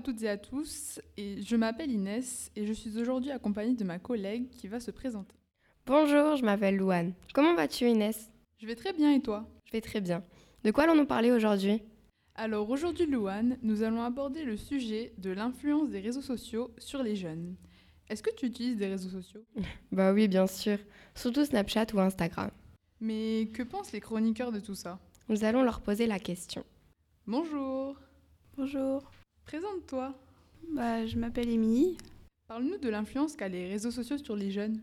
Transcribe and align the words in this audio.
à 0.00 0.02
toutes 0.02 0.22
et 0.22 0.30
à 0.30 0.38
tous, 0.38 0.98
et 1.18 1.42
je 1.42 1.56
m'appelle 1.56 1.90
Inès 1.90 2.50
et 2.56 2.66
je 2.66 2.72
suis 2.72 2.98
aujourd'hui 2.98 3.30
accompagnée 3.32 3.74
de 3.74 3.84
ma 3.84 3.98
collègue 3.98 4.48
qui 4.48 4.66
va 4.66 4.80
se 4.80 4.90
présenter. 4.90 5.36
Bonjour, 5.84 6.36
je 6.36 6.42
m'appelle 6.42 6.78
Louane. 6.78 7.12
Comment 7.34 7.54
vas-tu 7.54 7.86
Inès? 7.86 8.30
Je 8.56 8.66
vais 8.66 8.76
très 8.76 8.94
bien 8.94 9.12
et 9.12 9.20
toi? 9.20 9.46
Je 9.66 9.72
vais 9.72 9.82
très 9.82 10.00
bien. 10.00 10.24
De 10.64 10.70
quoi 10.70 10.84
allons-nous 10.84 11.04
parler 11.04 11.30
aujourd'hui? 11.30 11.82
Alors 12.34 12.70
aujourd'hui 12.70 13.04
Louane, 13.04 13.58
nous 13.60 13.82
allons 13.82 14.02
aborder 14.02 14.44
le 14.44 14.56
sujet 14.56 15.12
de 15.18 15.32
l'influence 15.32 15.90
des 15.90 16.00
réseaux 16.00 16.22
sociaux 16.22 16.70
sur 16.78 17.02
les 17.02 17.14
jeunes. 17.14 17.56
Est-ce 18.08 18.22
que 18.22 18.34
tu 18.34 18.46
utilises 18.46 18.78
des 18.78 18.86
réseaux 18.86 19.10
sociaux? 19.10 19.44
Bah 19.92 20.14
oui, 20.14 20.28
bien 20.28 20.46
sûr. 20.46 20.78
Surtout 21.14 21.44
Snapchat 21.44 21.88
ou 21.92 22.00
Instagram. 22.00 22.50
Mais 23.02 23.50
que 23.52 23.62
pensent 23.62 23.92
les 23.92 24.00
chroniqueurs 24.00 24.50
de 24.50 24.60
tout 24.60 24.74
ça? 24.74 24.98
Nous 25.28 25.44
allons 25.44 25.62
leur 25.62 25.82
poser 25.82 26.06
la 26.06 26.18
question. 26.18 26.64
Bonjour 27.26 27.98
Bonjour, 28.56 29.10
Présente-toi 29.46 30.14
bah, 30.72 31.04
je 31.06 31.16
m'appelle 31.16 31.48
Émilie. 31.48 31.96
Parle-nous 32.46 32.78
de 32.78 32.88
l'influence 32.88 33.34
qu'a 33.34 33.48
les 33.48 33.68
réseaux 33.68 33.90
sociaux 33.90 34.18
sur 34.18 34.36
les 34.36 34.50
jeunes. 34.52 34.80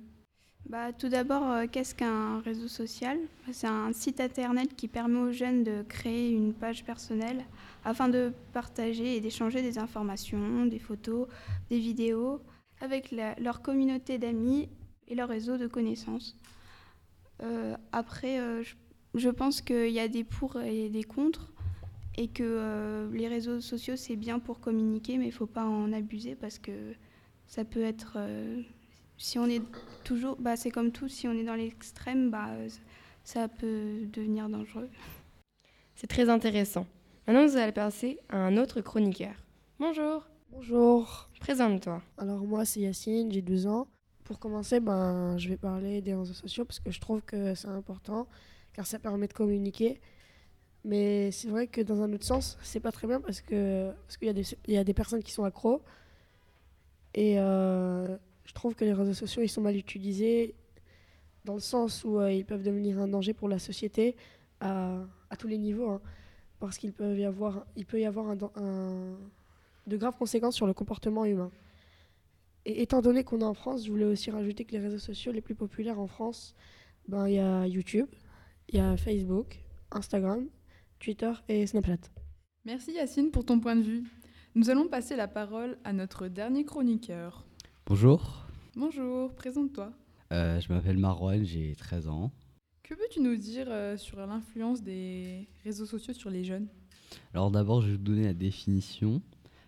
Bah, 0.67 0.91
tout 0.91 1.07
d'abord, 1.07 1.49
euh, 1.49 1.66
qu'est-ce 1.71 1.95
qu'un 1.95 2.39
réseau 2.41 2.67
social? 2.67 3.17
C'est 3.53 3.67
un 3.67 3.93
site 3.93 4.20
internet 4.20 4.75
qui 4.75 4.89
permet 4.89 5.20
aux 5.20 5.31
jeunes 5.31 5.63
de 5.63 5.83
créer 5.88 6.31
une 6.31 6.53
page 6.53 6.83
personnelle 6.83 7.45
afin 7.85 8.09
de 8.09 8.33
partager 8.52 9.16
et 9.16 9.21
d'échanger 9.21 9.61
des 9.61 9.77
informations, 9.77 10.66
des 10.66 10.80
photos, 10.80 11.27
des 11.69 11.80
vidéos 11.80 12.41
avec 12.81 13.11
la- 13.11 13.35
leur 13.39 13.61
communauté 13.61 14.17
d'amis 14.17 14.67
et 15.08 15.16
leur 15.16 15.30
réseau 15.30 15.58
de 15.58 15.67
connaissances. 15.67 16.35
Euh, 17.44 17.77
après, 17.94 18.39
euh, 18.41 18.61
je, 18.63 18.75
je 19.16 19.30
pense 19.30 19.61
qu'il 19.61 19.91
y 19.91 19.99
a 20.02 20.09
des 20.09 20.25
pour 20.25 20.59
et 20.59 20.89
des 20.89 21.03
contre 21.03 21.53
et 22.18 22.28
que 22.28 22.44
euh, 22.44 23.10
les 23.14 23.28
réseaux 23.28 23.62
sociaux, 23.62 23.96
c'est 23.96 24.16
bien 24.16 24.40
pour 24.40 24.60
communiquer, 24.60 25.18
mais 25.18 25.26
il 25.26 25.30
ne 25.30 25.34
faut 25.34 25.46
pas 25.46 25.66
en 25.66 25.94
abuser 25.94 26.36
parce 26.36 26.58
que 26.60 26.94
ça 27.48 27.64
peut 27.64 27.84
être... 27.84 28.14
euh, 28.18 28.62
si 29.18 29.40
on 29.40 29.46
est 29.46 29.62
toujours, 30.04 30.36
bah, 30.40 30.56
c'est 30.56 30.70
comme 30.72 30.92
tout, 30.92 31.08
si 31.08 31.28
on 31.28 31.32
est 31.34 31.44
dans 31.44 31.56
l'extrême, 31.56 32.30
bah, 32.30 32.50
ça 33.23 33.48
peut 33.48 34.06
devenir 34.12 34.50
dangereux. 34.50 34.90
C'est 35.95 36.08
très 36.08 36.30
intéressant. 36.30 36.86
Maintenant, 37.28 37.44
nous 37.44 37.58
allons 37.58 37.72
passer 37.72 38.20
à 38.30 38.38
un 38.38 38.58
autre 38.58 38.82
chroniqueur. 38.82 39.34
Bonjour, 39.80 40.23
Bonjour, 40.50 41.30
présente-toi. 41.40 42.02
alors 42.18 42.40
moi 42.48 42.64
c'est 42.64 42.80
Yacine, 42.80 43.32
j'ai 43.32 43.42
12 43.42 43.68
ans. 43.68 43.88
Pour 44.23 44.40
commencer, 44.40 44.80
ben, 44.80 45.38
je 45.38 45.50
vais 45.50 45.58
parler 45.58 46.02
des 46.02 46.14
réseaux 46.16 46.34
sociaux 46.34 46.64
parce 46.66 46.80
que 46.80 46.90
je 46.90 47.00
trouve 47.00 47.22
que 47.22 47.54
c'est 47.54 47.68
important 47.68 48.28
car 48.73 48.86
ça 48.88 48.98
permet 48.98 49.28
de 49.28 49.34
communiquer. 49.34 50.00
Mais 50.88 51.31
c'est 51.31 51.49
vrai 51.49 51.67
que 51.67 51.81
dans 51.81 52.02
un 52.02 52.13
autre 52.13 52.23
sens, 52.23 52.57
c'est 52.63 52.80
pas 52.80 52.93
très 52.93 53.07
bien 53.07 53.19
parce 53.19 53.41
que 53.41 53.91
parce 54.05 54.16
qu'il 54.17 54.27
y, 54.27 54.31
a 54.31 54.33
des- 54.33 54.55
il 54.67 54.73
y 54.73 54.77
a 54.77 54.85
des 54.85 54.93
personnes 54.93 55.21
qui 55.21 55.33
sont 55.33 55.43
accros. 55.43 55.81
Et 57.13 57.38
euh, 57.39 58.17
je 58.45 58.53
trouve 58.53 58.73
que 58.73 58.85
les 58.85 58.93
réseaux 58.93 59.13
sociaux 59.13 59.41
ils 59.43 59.49
sont 59.49 59.61
mal 59.61 59.75
utilisés 59.75 60.55
dans 61.45 61.55
le 61.55 61.59
sens 61.59 62.03
où 62.05 62.19
euh, 62.19 62.31
ils 62.31 62.45
peuvent 62.45 62.63
devenir 62.63 62.99
un 62.99 63.08
danger 63.09 63.33
pour 63.33 63.49
la 63.49 63.59
société 63.59 64.15
à, 64.61 65.05
tous 65.38 65.47
les 65.47 65.58
niveaux. 65.58 65.89
hein. 65.89 66.02
parce 66.59 66.77
qu'il 66.77 66.93
peut 66.93 67.17
y 67.17 67.25
avoir, 67.25 67.65
il 67.75 67.85
peut 67.85 67.99
y 67.99 68.05
avoir 68.05 68.27
un- 68.30 68.38
de 69.88 69.97
graves 69.97 70.15
conséquences 70.17 70.55
sur 70.55 70.67
le 70.67 70.73
comportement 70.73 71.25
humain. 71.25 71.52
Et 72.65 72.81
étant 72.81 73.02
donné 73.02 73.23
qu'on 73.23 73.39
est 73.41 73.43
en 73.43 73.53
France, 73.53 73.85
je 73.85 73.91
voulais 73.91 74.05
aussi 74.05 74.31
rajouter 74.31 74.65
que 74.65 74.71
les 74.73 74.80
réseaux 74.80 74.97
sociaux 74.99 75.31
les 75.31 75.41
plus 75.41 75.55
populaires 75.55 75.99
en 75.99 76.08
France, 76.08 76.55
ben 77.08 77.27
il 77.27 77.35
y 77.35 77.39
a 77.39 77.65
YouTube, 77.67 78.08
il 78.69 78.75
y 78.77 78.80
a 78.81 78.97
Facebook, 78.97 79.59
Instagram, 79.91 80.47
Twitter 81.00 81.31
et 81.50 81.66
Snapchat. 81.67 81.98
Merci 82.66 82.94
Yacine 82.94 83.31
pour 83.31 83.45
ton 83.45 83.59
point 83.59 83.76
de 83.76 83.81
vue. 83.81 84.03
Nous 84.55 84.70
allons 84.70 84.88
passer 84.88 85.16
la 85.16 85.27
parole 85.27 85.77
à 85.83 85.94
notre 85.94 86.27
dernier 86.27 86.66
chroniqueur. 86.66 87.45
Bonjour, 87.86 88.45
Bonjour, 88.76 89.33
présente-toi. 89.33 89.92
euh, 90.33 90.60
je 90.60 90.71
m'appelle 90.71 90.98
Marwan, 90.98 91.44
j'ai 91.45 91.73
13 91.76 92.08
ans. 92.10 92.32
Que 92.83 92.94
peux-tu 92.94 93.21
nous 93.21 93.36
dire 93.36 93.67
euh, 93.70 93.98
sur 93.98 94.17
l'influence 94.26 94.82
des 94.82 95.48
réseaux 95.64 95.86
sociaux 95.86 96.14
sur 96.14 96.30
les 96.30 96.44
jeunes? 96.44 96.67
Alors 97.33 97.52
d'abord, 97.52 97.82
je 97.82 97.88
vais 97.88 97.94
vous 97.94 98.04
donner 98.04 98.26
la 98.26 98.33
définition. 98.33 99.21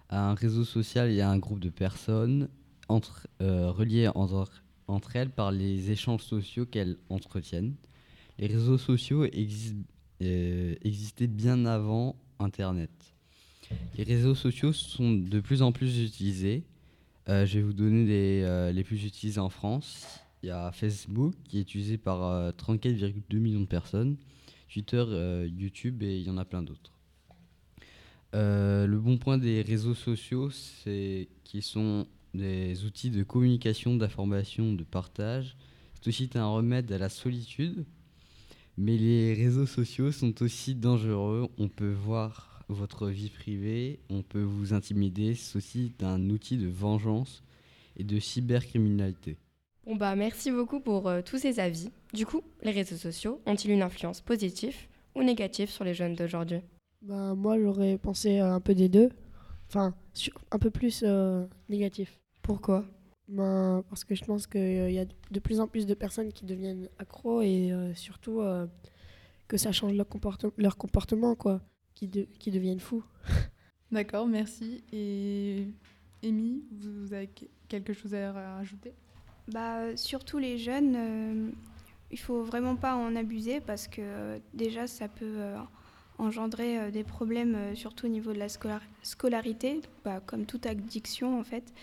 Un 0.10 0.34
réseau 0.34 0.64
social, 0.66 1.10
il 1.12 1.16
y 1.16 1.22
a 1.22 1.30
un 1.30 1.38
groupe 1.38 1.60
de 1.60 1.70
personnes 1.70 2.50
entre, 2.88 3.28
euh, 3.42 3.72
reliées 3.72 4.10
entre, 4.16 4.64
entre 4.88 5.16
elles 5.16 5.30
par 5.30 5.52
les 5.52 5.92
échanges 5.92 6.24
sociaux 6.24 6.66
qu'elles 6.66 6.98
entretiennent. 7.10 7.76
Les 8.40 8.48
réseaux 8.48 8.78
sociaux 8.78 9.26
existent, 9.26 9.84
euh, 10.22 10.76
existaient 10.84 11.28
bien 11.28 11.66
avant 11.66 12.16
Internet. 12.40 12.92
Les 13.98 14.04
réseaux 14.04 14.36
sociaux 14.36 14.74
sont 14.74 15.12
de 15.14 15.40
plus 15.40 15.62
en 15.62 15.72
plus 15.72 16.04
utilisés. 16.04 16.64
Euh, 17.28 17.46
je 17.46 17.60
vais 17.60 17.64
vous 17.64 17.74
donner 17.74 18.06
les, 18.06 18.42
euh, 18.44 18.72
les 18.72 18.84
plus 18.84 19.06
utilisés 19.06 19.40
en 19.40 19.50
France. 19.50 20.20
Il 20.42 20.48
y 20.48 20.52
a 20.52 20.72
Facebook 20.72 21.36
qui 21.48 21.60
est 21.60 21.62
utilisé 21.62 21.98
par 21.98 22.24
euh, 22.24 22.52
34,2 22.52 23.38
millions 23.38 23.60
de 23.62 23.66
personnes. 23.66 24.18
Twitter, 24.72 25.04
YouTube 25.48 26.04
et 26.04 26.20
il 26.20 26.28
y 26.28 26.30
en 26.30 26.38
a 26.38 26.46
plein 26.46 26.62
d'autres. 26.62 26.94
Le 28.34 28.98
bon 28.98 29.18
point 29.18 29.40
des 29.40 29.64
réseaux 29.64 29.96
sociaux, 29.96 30.52
c'est 30.52 31.28
qu'ils 31.44 31.64
sont 31.64 32.06
des 32.36 32.86
outils 32.86 33.10
de 33.10 33.24
communication, 33.24 33.96
d'information, 33.96 34.74
de 34.74 34.84
partage. 34.84 35.58
C'est 35.96 36.10
aussi 36.10 36.30
un 36.36 36.46
remède 36.46 36.92
à 36.92 37.00
la 37.00 37.10
solitude. 37.10 37.84
Mais 38.82 38.96
les 38.96 39.34
réseaux 39.34 39.66
sociaux 39.66 40.10
sont 40.14 40.42
aussi 40.42 40.74
dangereux. 40.74 41.50
On 41.58 41.68
peut 41.68 41.92
voir 41.92 42.64
votre 42.70 43.10
vie 43.10 43.30
privée, 43.30 44.00
on 44.10 44.22
peut 44.22 44.42
vous 44.42 44.74
intimider. 44.74 45.36
C'est 45.36 45.58
aussi 45.58 45.92
un 46.02 46.30
outil 46.30 46.56
de 46.56 46.70
vengeance 46.70 47.44
et 47.98 48.06
de 48.06 48.18
cybercriminalité. 48.20 49.36
Bon 49.86 49.98
bah 49.98 50.16
merci 50.16 50.50
beaucoup 50.50 50.80
pour 50.80 51.10
euh, 51.10 51.22
tous 51.22 51.40
ces 51.40 51.60
avis. 51.60 51.90
Du 52.14 52.26
coup, 52.26 52.42
les 52.64 52.72
réseaux 52.72 52.96
sociaux 52.96 53.42
ont-ils 53.46 53.72
une 53.72 53.82
influence 53.82 54.22
positive 54.22 54.76
ou 55.14 55.24
négative 55.24 55.70
sur 55.70 55.84
les 55.84 55.94
jeunes 55.94 56.16
d'aujourd'hui? 56.16 56.62
Ben, 57.02 57.36
moi 57.36 57.60
j'aurais 57.60 57.98
pensé 57.98 58.40
euh, 58.40 58.54
un 58.54 58.62
peu 58.62 58.76
des 58.76 58.88
deux, 58.88 59.10
enfin 59.68 59.94
sur- 60.14 60.40
un 60.52 60.60
peu 60.60 60.70
plus 60.70 61.04
euh, 61.06 61.46
négatif. 61.68 62.18
Pourquoi? 62.44 62.86
Ben, 63.30 63.84
parce 63.90 64.04
que 64.04 64.16
je 64.16 64.26
pense 64.26 64.48
qu'il 64.48 64.92
y 64.92 64.98
a 65.00 65.06
de 65.06 65.40
plus 65.40 65.60
en 65.60 65.68
plus 65.68 65.86
de 65.86 65.94
personnes 65.94 66.34
qui 66.34 66.46
deviennent 66.46 66.90
accros 66.98 67.42
et 67.44 67.72
euh, 67.72 67.94
surtout 67.94 68.42
euh, 68.42 68.66
que 69.48 69.56
ça 69.58 69.72
change 69.72 69.94
leur, 69.94 70.08
comporte- 70.08 70.48
leur 70.58 70.78
comportement, 70.78 71.36
quoi, 71.36 71.62
qui, 71.94 72.08
de- 72.08 72.28
qui 72.40 72.50
deviennent 72.50 72.80
fous. 72.80 73.04
D'accord, 73.92 74.28
merci. 74.28 74.84
Et 74.92 75.68
Amy, 76.24 76.64
vous 76.72 77.14
avez 77.14 77.28
que- 77.28 77.46
quelque 77.68 77.94
chose 77.94 78.16
à 78.16 78.32
rajouter? 78.32 78.94
Bah, 79.48 79.96
surtout 79.96 80.40
les 80.40 80.58
jeunes, 80.58 80.96
euh, 80.96 81.50
il 82.12 82.20
faut 82.20 82.42
vraiment 82.44 82.76
pas 82.76 82.96
en 82.96 83.16
abuser 83.16 83.60
parce 83.62 83.88
que 83.88 84.02
euh, 84.02 84.40
déjà 84.56 84.88
ça 84.88 85.08
peut 85.08 85.26
euh, 85.38 85.56
engendrer 86.18 86.80
euh, 86.80 86.92
des 86.92 87.04
problèmes, 87.04 87.56
euh, 87.56 87.76
surtout 87.76 88.08
au 88.08 88.10
niveau 88.10 88.34
de 88.34 88.40
la 88.40 88.50
scolar- 88.50 88.82
scolarité, 89.04 89.82
bah, 90.04 90.20
comme 90.26 90.46
toute 90.48 90.66
addiction 90.66 91.40
en 91.40 91.44
fait. 91.44 91.74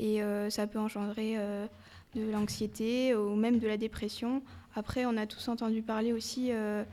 Et 0.00 0.22
euh, 0.22 0.48
ça 0.48 0.66
peut 0.66 0.78
engendrer 0.78 1.34
euh, 1.36 1.66
de 2.16 2.22
l'anxiété 2.30 3.14
ou 3.14 3.36
même 3.36 3.58
de 3.58 3.68
la 3.68 3.76
dépression. 3.76 4.42
Après, 4.74 5.04
on 5.04 5.16
a 5.18 5.26
tous 5.26 5.46
entendu 5.48 5.82
parler 5.82 6.14
aussi 6.14 6.52
euh, 6.52 6.84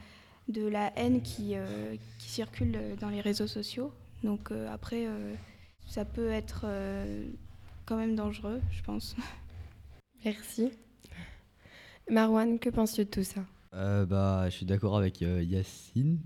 de 0.50 0.68
la 0.68 0.91
haine 0.97 1.22
qui, 1.22 1.56
euh, 1.56 1.95
qui 2.19 2.29
circule 2.29 2.78
dans 3.00 3.09
les 3.09 3.22
réseaux 3.22 3.47
sociaux. 3.47 3.94
Donc 4.23 4.51
euh, 4.51 4.68
après, 4.72 5.07
euh, 5.07 5.34
ça 5.85 6.03
peut 6.03 6.29
être 6.29 6.62
euh, 6.66 7.25
quand 7.85 7.95
même 7.95 8.16
dangereux, 8.16 8.59
je 8.72 8.84
pense. 8.84 9.16
Merci. 10.25 10.72
Marwan, 12.09 12.59
que 12.59 12.69
penses-tu 12.69 13.06
de 13.06 13.09
tout 13.09 13.24
ça? 13.24 13.42
Euh, 13.74 14.06
bah, 14.06 14.50
je 14.50 14.56
suis 14.56 14.65
d'accord 14.65 14.98
avec 14.98 15.21
euh, 15.21 15.42
Yacine. 15.44 16.19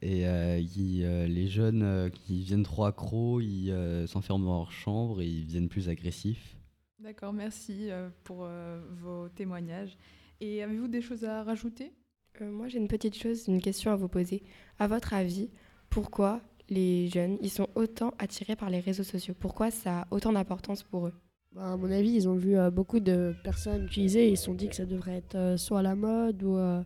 Et 0.00 0.26
euh, 0.26 0.62
qui, 0.62 1.04
euh, 1.04 1.26
les 1.26 1.48
jeunes 1.48 1.82
euh, 1.82 2.08
qui 2.10 2.42
viennent 2.42 2.62
trop 2.62 2.84
accros, 2.84 3.40
ils 3.40 3.70
euh, 3.70 4.06
s'enferment 4.06 4.44
dans 4.44 4.58
leur 4.58 4.72
chambre 4.72 5.20
et 5.20 5.26
ils 5.26 5.46
deviennent 5.46 5.68
plus 5.68 5.88
agressifs. 5.88 6.56
D'accord, 6.98 7.32
merci 7.32 7.90
euh, 7.90 8.08
pour 8.24 8.44
euh, 8.44 8.80
vos 9.00 9.28
témoignages. 9.28 9.96
Et 10.40 10.62
avez-vous 10.62 10.88
des 10.88 11.00
choses 11.00 11.24
à 11.24 11.42
rajouter? 11.44 11.92
Euh, 12.40 12.50
Moi 12.50 12.68
j'ai 12.68 12.78
une 12.78 12.88
petite 12.88 13.16
chose, 13.16 13.46
une 13.48 13.60
question 13.60 13.90
à 13.92 13.96
vous 13.96 14.08
poser. 14.08 14.42
À 14.78 14.86
votre 14.88 15.14
avis, 15.14 15.50
pourquoi 15.90 16.40
les 16.68 17.08
jeunes 17.08 17.38
ils 17.40 17.50
sont 17.50 17.68
autant 17.74 18.12
attirés 18.18 18.56
par 18.56 18.70
les 18.70 18.80
réseaux 18.80 19.04
sociaux? 19.04 19.34
Pourquoi 19.38 19.70
ça 19.70 20.02
a 20.02 20.06
autant 20.10 20.32
d'importance 20.32 20.82
pour 20.82 21.06
eux? 21.08 21.14
Ben, 21.52 21.72
à 21.72 21.76
mon 21.76 21.90
avis, 21.90 22.10
ils 22.12 22.28
ont 22.28 22.34
vu 22.36 22.56
euh, 22.56 22.70
beaucoup 22.70 23.00
de 23.00 23.34
personnes 23.42 23.84
utiliser 23.86 24.26
et 24.28 24.30
ils 24.30 24.36
se 24.36 24.44
sont 24.44 24.54
dit 24.54 24.68
que 24.68 24.76
ça 24.76 24.86
devrait 24.86 25.16
être 25.16 25.34
euh, 25.34 25.56
soit 25.56 25.80
à 25.80 25.82
la 25.82 25.94
mode 25.94 26.42
ou. 26.42 26.56
euh, 26.56 26.82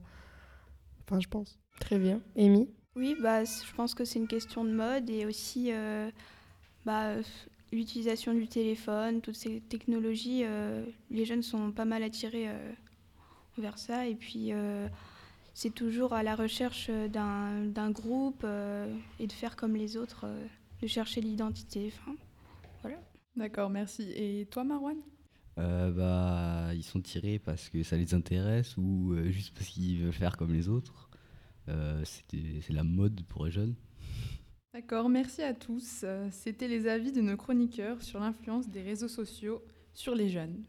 Enfin, 1.05 1.21
je 1.21 1.29
pense. 1.29 1.59
Très 1.79 1.99
bien. 1.99 2.21
Amy? 2.37 2.69
Oui, 2.97 3.17
bah, 3.21 3.45
je 3.45 3.73
pense 3.75 3.95
que 3.95 4.05
c'est 4.05 4.19
une 4.19 4.29
question 4.29 4.65
de 4.65 4.71
mode 4.73 5.09
et 5.09 5.25
aussi 5.27 5.73
euh, 5.73 6.11
bah, 6.85 7.19
f- 7.21 7.25
l'utilisation 7.73 8.35
du 8.35 8.47
téléphone, 8.49 9.21
toutes 9.21 9.37
ces 9.37 9.61
technologies. 9.61 10.43
euh, 10.45 10.85
les 11.11 11.25
jeunes 11.25 11.43
sont 11.43 11.73
pas 11.73 11.85
mal 11.87 12.03
attirés 12.03 12.49
euh, 12.49 12.73
vers 13.59 13.79
ça 13.79 14.07
et 14.07 14.15
puis 14.15 14.53
euh, 14.53 14.89
c'est 15.55 15.75
toujours 15.75 16.13
à 16.15 16.23
la 16.23 16.35
recherche 16.37 16.89
euh, 16.91 17.09
d'un 17.09 17.65
d'un 17.67 17.91
groupe 17.91 18.43
euh, 18.45 18.95
et 19.21 19.27
de 19.27 19.33
faire 19.33 19.57
comme 19.57 19.77
les 19.77 19.97
autres. 19.97 20.25
euh. 20.27 20.47
de 20.83 20.87
chercher 20.89 21.21
l'identité. 21.21 21.93
Enfin, 21.97 22.17
voilà. 22.83 22.99
D'accord, 23.37 23.71
merci. 23.71 24.03
Et 24.15 24.47
toi, 24.51 24.65
Marwan? 24.65 24.97
Euh, 25.59 25.91
bah, 25.93 26.75
ils 26.75 26.83
sont 26.83 27.01
tirés 27.01 27.39
parce 27.39 27.69
que 27.69 27.83
ça 27.83 27.97
les 27.97 28.15
intéresse 28.15 28.77
ou 28.79 29.13
euh, 29.15 29.31
juste 29.31 29.55
parce 29.55 29.69
qu'ils 29.69 30.03
veulent 30.03 30.13
faire 30.13 30.37
comme 30.37 30.53
les 30.53 30.69
autres? 30.69 31.09
Euh, 31.69 32.03
c'est 32.05 32.73
la 32.73 32.85
mode 32.85 33.23
pour 33.29 33.47
les 33.47 33.53
jeunes. 33.53 33.75
D'accord, 34.75 35.09
merci 35.09 35.43
à 35.43 35.53
tous. 35.53 36.05
C'était 36.31 36.69
les 36.69 36.87
avis 36.87 37.13
de 37.13 37.21
nos 37.21 37.37
chroniqueurs 37.37 38.03
sur 38.03 38.21
l'influence 38.21 38.69
des 38.69 38.83
réseaux 38.83 39.09
sociaux 39.09 39.63
sur 39.93 40.15
les 40.15 40.29
jeunes. 40.31 40.65